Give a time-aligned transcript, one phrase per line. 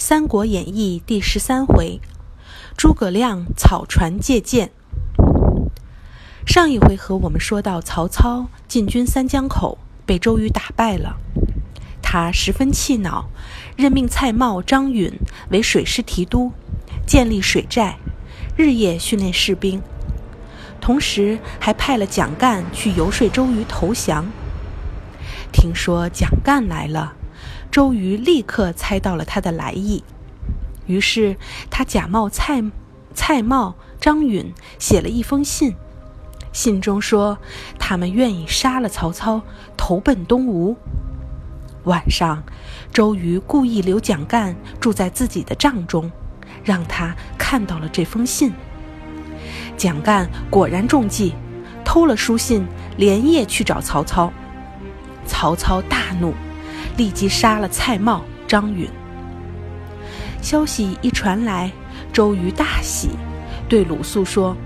[0.00, 2.00] 三国演义》第十三回，
[2.74, 4.70] 诸葛亮草船借箭。
[6.46, 9.76] 上一回合我们说到，曹操进军三江口，
[10.06, 11.18] 被周瑜打败了。
[12.00, 13.28] 他十分气恼，
[13.76, 15.12] 任命蔡瑁、张允
[15.50, 16.52] 为水师提督，
[17.06, 17.98] 建立水寨，
[18.56, 19.82] 日夜训练士兵，
[20.80, 24.24] 同时还派了蒋干去游说周瑜投降。
[25.52, 27.16] 听说蒋干来了。
[27.70, 30.02] 周瑜立刻猜到了他的来意，
[30.86, 31.36] 于是
[31.70, 32.64] 他假冒蔡
[33.14, 35.74] 蔡瑁、张允写了一封信，
[36.52, 37.38] 信中说
[37.78, 39.42] 他们愿意杀了曹操，
[39.76, 40.76] 投奔东吴。
[41.84, 42.42] 晚上，
[42.92, 46.10] 周瑜故意留蒋干住在自己的帐中，
[46.64, 48.52] 让他看到了这封信。
[49.76, 51.34] 蒋干果然中计，
[51.84, 52.66] 偷了书信，
[52.96, 54.32] 连夜去找曹操。
[55.24, 56.34] 曹操大怒。
[56.96, 58.88] 立即杀了蔡瑁、张允。
[60.42, 61.70] 消息一传来，
[62.12, 63.10] 周瑜大喜，
[63.68, 64.56] 对鲁肃说：“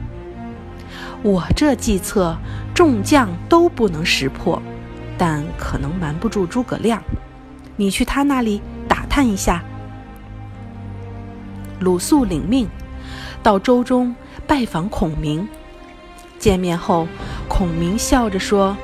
[1.23, 2.37] 我这计策，
[2.73, 4.63] 众将都不能识破，
[5.19, 7.03] 但可能瞒不住诸葛亮。
[7.77, 9.63] 你去他那里打探一下。”
[11.81, 12.69] 鲁肃领命，
[13.43, 14.15] 到周中
[14.47, 15.47] 拜访孔明。
[16.39, 17.09] 见面后，
[17.49, 18.77] 孔明笑着说：“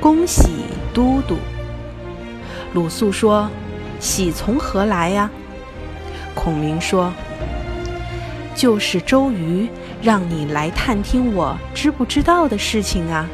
[0.00, 0.48] 恭喜
[0.92, 1.36] 都督。”
[2.74, 3.48] 鲁肃说
[4.00, 5.30] ：“喜从何来呀？”
[6.34, 7.12] 孔明说
[8.52, 9.68] ：“就是周瑜
[10.02, 13.28] 让你来探听我知不知道的事情啊。”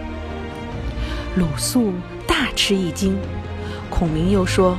[1.36, 1.94] 鲁肃
[2.26, 3.16] 大吃一惊。
[3.88, 4.76] 孔明又说：“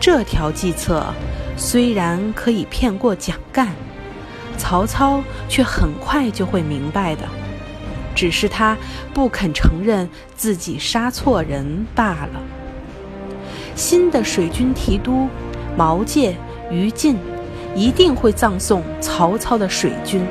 [0.00, 1.04] 这条计策
[1.58, 3.68] 虽然可以骗过蒋干，
[4.56, 7.24] 曹操却很快就会明白的，
[8.14, 8.78] 只是他
[9.12, 12.40] 不肯承认自己杀错人罢了。”
[13.74, 15.28] 新的水军提督
[15.76, 16.34] 毛玠、
[16.70, 17.16] 于禁
[17.74, 20.26] 一定会葬送曹操的水军。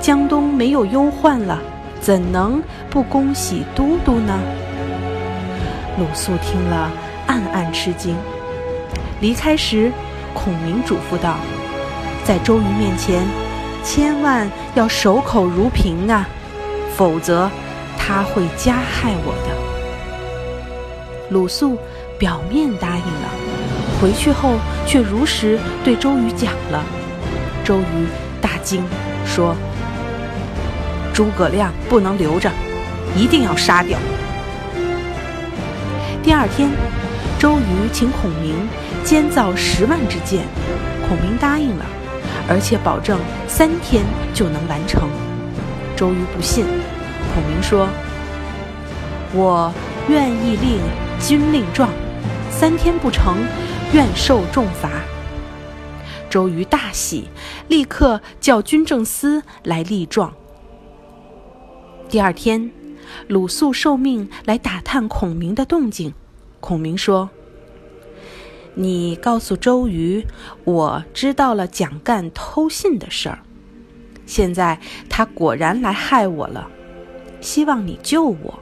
[0.00, 1.60] 江东没有忧患了，
[2.00, 4.38] 怎能不恭喜都督呢？
[5.98, 6.90] 鲁肃听了，
[7.26, 8.16] 暗暗吃惊。
[9.20, 9.92] 离开时，
[10.34, 11.36] 孔明嘱咐道
[12.24, 13.22] ：“在周瑜面前，
[13.84, 16.26] 千万要守口如瓶啊，
[16.96, 17.48] 否则
[17.98, 19.51] 他会加害我的。”
[21.32, 21.78] 鲁肃
[22.18, 23.28] 表面答应了，
[24.00, 24.56] 回去后
[24.86, 26.84] 却如实对周瑜讲了。
[27.64, 28.06] 周瑜
[28.40, 28.84] 大惊，
[29.24, 29.56] 说
[31.14, 32.50] ：“诸葛亮不能留着，
[33.16, 33.98] 一定要杀掉。”
[36.22, 36.70] 第二天，
[37.38, 38.68] 周瑜请孔明
[39.02, 40.44] 监造十万支箭，
[41.08, 41.86] 孔明答应了，
[42.48, 43.18] 而且保证
[43.48, 44.04] 三天
[44.34, 45.08] 就能完成。
[45.96, 46.64] 周瑜不信，
[47.34, 47.88] 孔明说
[49.34, 49.72] ：“我
[50.08, 50.80] 愿意令。”
[51.22, 51.88] 军令状，
[52.50, 53.38] 三天不成，
[53.94, 54.90] 愿受重罚。
[56.28, 57.28] 周瑜大喜，
[57.68, 60.34] 立刻叫军政司来立状。
[62.08, 62.72] 第二天，
[63.28, 66.12] 鲁肃受命来打探孔明的动静。
[66.58, 67.30] 孔明说
[68.74, 70.26] ：“你告诉周瑜，
[70.64, 73.38] 我知道了蒋干偷信的事儿。
[74.26, 76.68] 现在他果然来害我了，
[77.40, 78.58] 希望你救我。”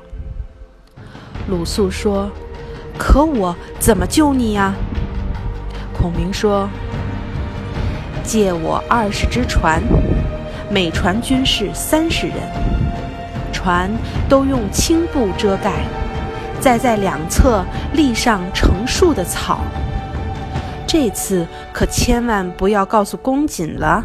[1.48, 2.30] 鲁肃说。
[3.00, 4.74] 可我怎么救你呀？
[5.90, 6.68] 孔明说
[8.22, 9.82] ：“借我二十只船，
[10.70, 12.36] 每船军士三十人，
[13.54, 13.90] 船
[14.28, 15.72] 都用青布遮盖，
[16.60, 19.60] 再在两侧立上成树的草。
[20.86, 24.04] 这次可千万不要告诉公瑾了。”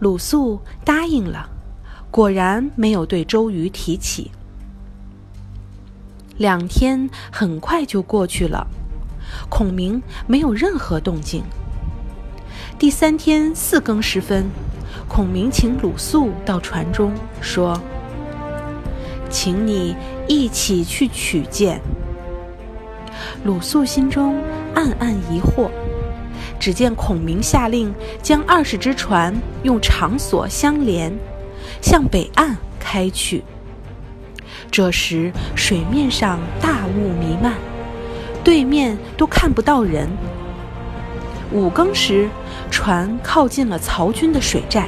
[0.00, 1.48] 鲁肃答应了，
[2.10, 4.32] 果然没有对周瑜提起。
[6.38, 8.66] 两天很快就过去了，
[9.48, 11.42] 孔明没有任何动静。
[12.78, 14.46] 第三天四更时分，
[15.08, 17.80] 孔明请鲁肃到船中说
[19.30, 19.96] ：“请你
[20.28, 21.80] 一起去取剑。”
[23.44, 24.42] 鲁肃心中
[24.74, 25.70] 暗暗疑惑，
[26.60, 31.10] 只见孔明下令将二十只船用长索相连，
[31.80, 33.42] 向北岸开去。
[34.70, 37.54] 这时，水面上大雾弥漫，
[38.44, 40.08] 对面都看不到人。
[41.52, 42.28] 五更时，
[42.70, 44.86] 船靠近了曹军的水寨，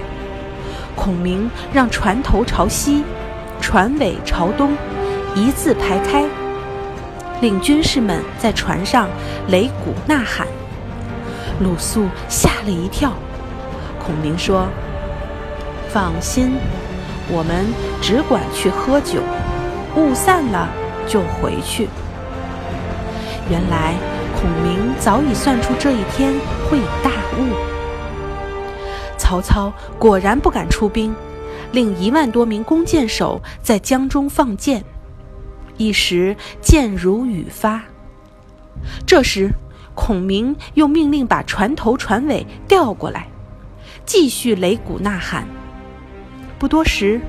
[0.96, 3.05] 孔明让船头朝西，
[3.60, 4.72] 船尾朝东，
[5.34, 6.25] 一字排开，
[7.40, 9.08] 令军士们在船上
[9.49, 10.46] 擂鼓呐喊。
[11.60, 13.12] 鲁肃吓了一跳，
[14.05, 14.66] 孔明说
[15.90, 16.52] ：“放心，
[17.28, 17.66] 我们
[18.02, 19.20] 只管去喝酒。”
[19.98, 20.68] 雾散了，
[21.08, 21.88] 就回去。
[23.50, 23.94] 原来
[24.40, 26.32] 孔明早已算出这一天
[26.70, 27.52] 会有大雾。
[29.18, 31.12] 曹操果然不敢出兵，
[31.72, 34.84] 令一万多名弓箭手在江中放箭，
[35.76, 37.82] 一时箭如雨发。
[39.04, 39.50] 这时，
[39.96, 43.26] 孔明又命令把船头船尾调过来，
[44.06, 45.44] 继续擂鼓呐喊。
[46.56, 47.20] 不多时，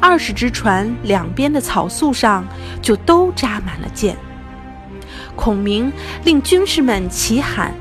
[0.00, 2.44] 二十只船两边的草树上
[2.80, 4.16] 就都扎满了箭。
[5.34, 5.92] 孔明
[6.24, 7.72] 令军士们齐喊：“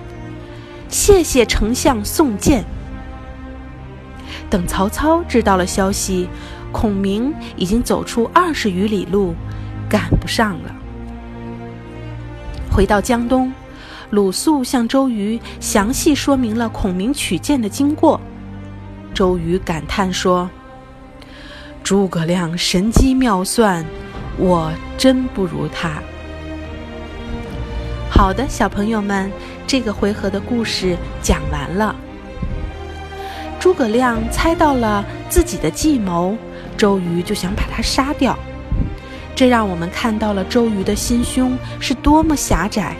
[0.89, 2.63] 谢谢丞相送箭。”
[4.49, 6.29] 等曹操知道了消息，
[6.71, 9.33] 孔明已经走出二十余里路，
[9.89, 10.75] 赶不上了。
[12.71, 13.51] 回到江东，
[14.11, 18.21] 鲁肃向周瑜详细说明了孔明取箭的经过。
[19.13, 20.47] 周瑜感叹说
[21.87, 23.85] ：“诸葛亮神机妙算，
[24.37, 26.01] 我真不如他。”
[28.11, 29.31] 好的，小朋友们，
[29.65, 31.95] 这个回合的故事讲完了。
[33.57, 36.35] 诸葛亮猜到了自己的计谋，
[36.75, 38.37] 周瑜就想把他杀掉。
[39.33, 42.97] 这让我们看到了周瑜的心胸是多么狭窄。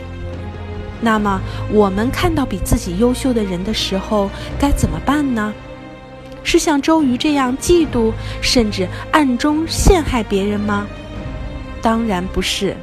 [1.02, 1.38] 那么，
[1.70, 5.52] 我们看到比自己优秀的人的时候，该怎么办呢？
[6.50, 8.10] 是像周瑜这样嫉妒，
[8.40, 10.86] 甚至暗中陷害别人吗？
[11.82, 12.74] 当然不是。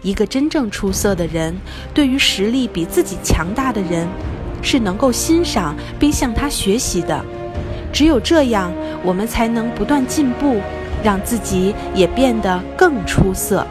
[0.00, 1.54] 一个真正出色的人，
[1.92, 4.08] 对于实力比自己强大的人。
[4.62, 7.22] 是能够欣赏并向他学习的，
[7.92, 8.72] 只有这样，
[9.04, 10.56] 我们才能不断进步，
[11.04, 13.66] 让自己也变得更出色。